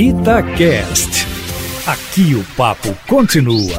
Itacast. 0.00 1.26
Aqui 1.84 2.32
o 2.36 2.44
papo 2.56 2.96
continua. 3.08 3.76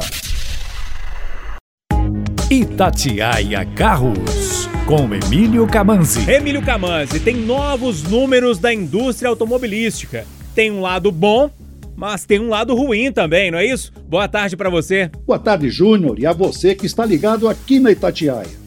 Itatiaia 2.50 3.64
Carros, 3.74 4.68
com 4.84 5.14
Emílio 5.14 5.66
Camanzi. 5.66 6.30
Emílio 6.30 6.60
Camanzi, 6.60 7.20
tem 7.20 7.34
novos 7.34 8.02
números 8.02 8.58
da 8.58 8.70
indústria 8.70 9.30
automobilística. 9.30 10.26
Tem 10.54 10.70
um 10.70 10.82
lado 10.82 11.10
bom, 11.10 11.48
mas 11.96 12.26
tem 12.26 12.38
um 12.38 12.50
lado 12.50 12.74
ruim 12.74 13.10
também, 13.10 13.50
não 13.50 13.58
é 13.58 13.64
isso? 13.64 13.90
Boa 14.06 14.28
tarde 14.28 14.58
para 14.58 14.68
você. 14.68 15.10
Boa 15.26 15.38
tarde, 15.38 15.70
Júnior, 15.70 16.18
e 16.18 16.26
a 16.26 16.34
você 16.34 16.74
que 16.74 16.84
está 16.84 17.06
ligado 17.06 17.48
aqui 17.48 17.80
na 17.80 17.92
Itatiaia. 17.92 18.60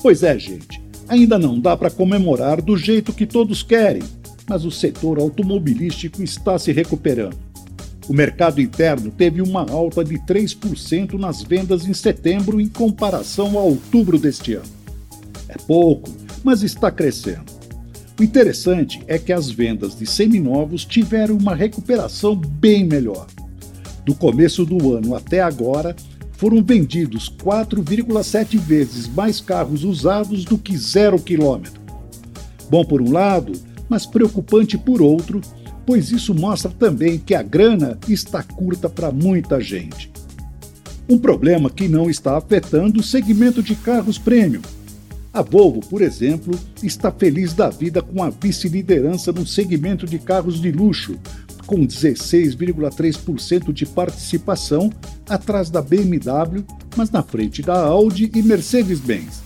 Pois 0.00 0.22
é, 0.22 0.38
gente, 0.38 0.80
ainda 1.06 1.38
não 1.38 1.60
dá 1.60 1.76
para 1.76 1.90
comemorar 1.90 2.62
do 2.62 2.78
jeito 2.78 3.12
que 3.12 3.26
todos 3.26 3.62
querem 3.62 4.02
mas 4.48 4.64
o 4.64 4.70
setor 4.70 5.18
automobilístico 5.18 6.22
está 6.22 6.58
se 6.58 6.72
recuperando. 6.72 7.38
O 8.08 8.12
mercado 8.12 8.60
interno 8.60 9.10
teve 9.10 9.40
uma 9.40 9.68
alta 9.70 10.04
de 10.04 10.18
3% 10.18 11.14
nas 11.14 11.42
vendas 11.42 11.86
em 11.86 11.94
setembro 11.94 12.60
em 12.60 12.68
comparação 12.68 13.58
a 13.58 13.62
outubro 13.62 14.18
deste 14.18 14.54
ano. 14.54 14.72
É 15.48 15.56
pouco, 15.66 16.10
mas 16.42 16.62
está 16.62 16.90
crescendo. 16.90 17.54
O 18.18 18.22
interessante 18.22 19.02
é 19.08 19.18
que 19.18 19.32
as 19.32 19.50
vendas 19.50 19.96
de 19.98 20.06
seminovos 20.06 20.84
tiveram 20.84 21.36
uma 21.36 21.54
recuperação 21.54 22.36
bem 22.36 22.84
melhor. 22.84 23.26
Do 24.04 24.14
começo 24.14 24.64
do 24.66 24.94
ano 24.94 25.14
até 25.16 25.40
agora, 25.40 25.96
foram 26.32 26.62
vendidos 26.62 27.28
4,7 27.42 28.58
vezes 28.58 29.08
mais 29.08 29.40
carros 29.40 29.82
usados 29.82 30.44
do 30.44 30.58
que 30.58 30.76
zero 30.76 31.18
quilômetro. 31.18 31.80
Bom, 32.68 32.84
por 32.84 33.00
um 33.00 33.10
lado, 33.10 33.52
mas 33.88 34.06
preocupante 34.06 34.76
por 34.78 35.02
outro, 35.02 35.40
pois 35.86 36.10
isso 36.10 36.34
mostra 36.34 36.70
também 36.70 37.18
que 37.18 37.34
a 37.34 37.42
grana 37.42 37.98
está 38.08 38.42
curta 38.42 38.88
para 38.88 39.10
muita 39.10 39.60
gente. 39.60 40.10
Um 41.08 41.18
problema 41.18 41.68
que 41.68 41.86
não 41.86 42.08
está 42.08 42.36
afetando 42.36 43.00
o 43.00 43.02
segmento 43.02 43.62
de 43.62 43.74
carros 43.74 44.18
premium. 44.18 44.62
A 45.32 45.42
Volvo, 45.42 45.80
por 45.80 46.00
exemplo, 46.00 46.58
está 46.82 47.10
feliz 47.10 47.52
da 47.52 47.68
vida 47.68 48.00
com 48.00 48.22
a 48.22 48.30
vice-liderança 48.30 49.32
no 49.32 49.46
segmento 49.46 50.06
de 50.06 50.18
carros 50.18 50.60
de 50.60 50.70
luxo, 50.70 51.18
com 51.66 51.86
16,3% 51.86 53.72
de 53.72 53.84
participação, 53.84 54.90
atrás 55.28 55.70
da 55.70 55.82
BMW, 55.82 56.64
mas 56.96 57.10
na 57.10 57.22
frente 57.22 57.62
da 57.62 57.78
Audi 57.80 58.30
e 58.34 58.42
Mercedes-Benz. 58.42 59.43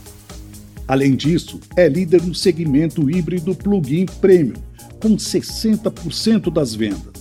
Além 0.88 1.14
disso, 1.14 1.60
é 1.76 1.86
líder 1.86 2.22
no 2.22 2.34
segmento 2.34 3.10
híbrido 3.10 3.54
plug-in 3.54 4.06
premium, 4.22 4.56
com 4.98 5.16
60% 5.16 6.50
das 6.50 6.74
vendas. 6.74 7.12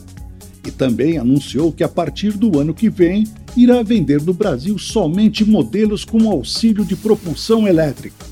E 0.66 0.72
também 0.72 1.18
anunciou 1.18 1.73
que 1.73 1.84
a 1.84 1.90
partir 1.90 2.32
do 2.32 2.58
ano 2.58 2.73
que 2.73 2.90
vem 2.90 3.26
irá 3.58 3.84
vender 3.84 4.22
no 4.22 4.34
Brasil 4.34 4.80
somente 4.80 5.44
modelos 5.44 6.06
com 6.06 6.30
auxílio 6.30 6.86
de 6.86 6.95
propulsão 6.95 7.68
elétrica. 7.68 8.26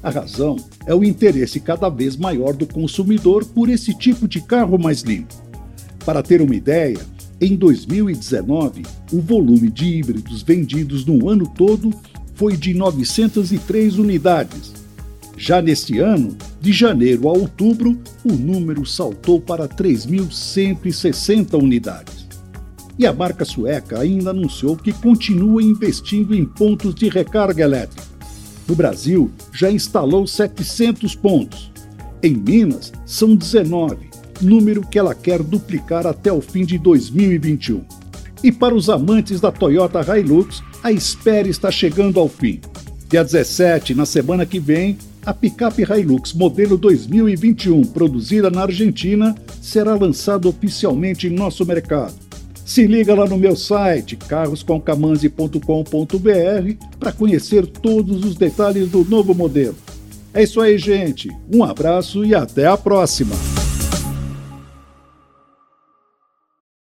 A 0.00 0.10
razão 0.10 0.54
é 0.86 0.94
o 0.94 1.02
interesse 1.02 1.58
cada 1.58 1.88
vez 1.88 2.16
maior 2.16 2.54
do 2.54 2.66
consumidor 2.66 3.44
por 3.44 3.68
esse 3.68 3.92
tipo 3.92 4.28
de 4.28 4.40
carro 4.40 4.78
mais 4.78 5.00
limpo. 5.00 5.34
Para 6.04 6.22
ter 6.22 6.40
uma 6.40 6.54
ideia, 6.54 7.00
em 7.40 7.56
2019, 7.56 8.82
o 9.12 9.20
volume 9.20 9.68
de 9.68 9.84
híbridos 9.84 10.42
vendidos 10.42 11.04
no 11.04 11.28
ano 11.28 11.44
todo 11.56 11.90
foi 12.36 12.56
de 12.56 12.72
903 12.72 13.98
unidades. 13.98 14.72
Já 15.36 15.60
neste 15.60 15.98
ano, 15.98 16.36
de 16.60 16.72
janeiro 16.72 17.28
a 17.28 17.32
outubro, 17.32 17.98
o 18.24 18.32
número 18.32 18.86
saltou 18.86 19.40
para 19.40 19.68
3.160 19.68 21.54
unidades. 21.60 22.26
E 22.98 23.06
a 23.06 23.12
marca 23.12 23.44
sueca 23.44 23.98
ainda 23.98 24.30
anunciou 24.30 24.76
que 24.76 24.92
continua 24.92 25.62
investindo 25.62 26.34
em 26.34 26.46
pontos 26.46 26.94
de 26.94 27.08
recarga 27.08 27.62
elétrica. 27.62 28.06
No 28.66 28.74
Brasil, 28.74 29.30
já 29.52 29.70
instalou 29.70 30.26
700 30.26 31.14
pontos. 31.14 31.70
Em 32.22 32.34
Minas, 32.34 32.92
são 33.04 33.36
19, 33.36 34.08
número 34.40 34.80
que 34.80 34.98
ela 34.98 35.14
quer 35.14 35.42
duplicar 35.42 36.06
até 36.06 36.32
o 36.32 36.40
fim 36.40 36.64
de 36.64 36.78
2021. 36.78 37.84
E 38.42 38.52
para 38.52 38.74
os 38.74 38.88
amantes 38.88 39.40
da 39.40 39.50
Toyota 39.50 40.00
Hilux, 40.00 40.62
a 40.82 40.92
espera 40.92 41.48
está 41.48 41.70
chegando 41.70 42.20
ao 42.20 42.28
fim. 42.28 42.60
Dia 43.08 43.24
17, 43.24 43.94
na 43.94 44.04
semana 44.04 44.44
que 44.44 44.58
vem, 44.58 44.98
a 45.24 45.32
picape 45.34 45.82
Hilux 45.82 46.32
modelo 46.32 46.76
2021, 46.76 47.82
produzida 47.84 48.50
na 48.50 48.62
Argentina, 48.62 49.34
será 49.60 49.94
lançada 49.94 50.48
oficialmente 50.48 51.26
em 51.26 51.30
nosso 51.30 51.66
mercado. 51.66 52.14
Se 52.64 52.86
liga 52.86 53.14
lá 53.14 53.26
no 53.26 53.38
meu 53.38 53.54
site 53.54 54.16
carroscomcamanzi.com.br 54.16 56.86
para 56.98 57.12
conhecer 57.12 57.66
todos 57.66 58.24
os 58.24 58.34
detalhes 58.34 58.90
do 58.90 59.04
novo 59.04 59.34
modelo. 59.34 59.76
É 60.34 60.42
isso 60.42 60.60
aí, 60.60 60.76
gente. 60.76 61.30
Um 61.52 61.62
abraço 61.64 62.24
e 62.24 62.34
até 62.34 62.66
a 62.66 62.76
próxima. 62.76 63.55